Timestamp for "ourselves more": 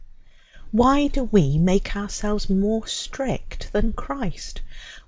1.95-2.87